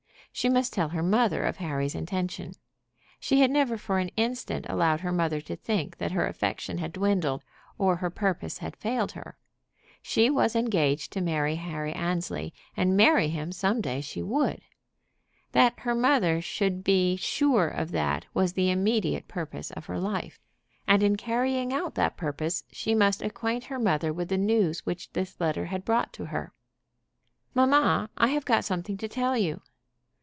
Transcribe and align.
She 0.33 0.47
must 0.47 0.71
tell 0.71 0.87
her 0.89 1.03
mother 1.03 1.43
of 1.43 1.57
Harry's 1.57 1.93
intention. 1.93 2.53
She 3.19 3.41
had 3.41 3.51
never 3.51 3.77
for 3.77 3.99
an 3.99 4.07
instant 4.15 4.65
allowed 4.69 5.01
her 5.01 5.11
mother 5.11 5.41
to 5.41 5.57
think 5.57 5.97
that 5.97 6.13
her 6.13 6.25
affection 6.25 6.77
had 6.77 6.93
dwindled, 6.93 7.43
or 7.77 7.97
her 7.97 8.09
purpose 8.09 8.57
failed 8.79 9.11
her. 9.11 9.37
She 10.01 10.29
was 10.29 10.55
engaged 10.55 11.11
to 11.13 11.21
marry 11.21 11.57
Harry 11.57 11.91
Annesley, 11.91 12.53
and 12.77 12.95
marry 12.95 13.27
him 13.27 13.51
some 13.51 13.81
day 13.81 13.99
she 13.99 14.21
would. 14.23 14.61
That 15.51 15.77
her 15.81 15.93
mother 15.93 16.39
should 16.41 16.81
be 16.81 17.17
sure 17.17 17.67
of 17.67 17.91
that 17.91 18.25
was 18.33 18.53
the 18.53 18.71
immediate 18.71 19.27
purpose 19.27 19.69
of 19.71 19.87
her 19.87 19.99
life. 19.99 20.39
And 20.87 21.03
in 21.03 21.17
carrying 21.17 21.73
out 21.73 21.95
that 21.95 22.15
purpose 22.15 22.63
she 22.71 22.95
must 22.95 23.21
acquaint 23.21 23.65
her 23.65 23.77
mother 23.79 24.13
with 24.13 24.29
the 24.29 24.37
news 24.37 24.85
which 24.85 25.11
this 25.11 25.41
letter 25.41 25.65
had 25.65 25.83
brought 25.83 26.13
to 26.13 26.27
her. 26.27 26.53
"Mamma, 27.53 28.09
I 28.15 28.27
have 28.29 28.45
got 28.45 28.63
something 28.63 28.95
to 28.95 29.09
tell 29.09 29.35
you." 29.37 29.61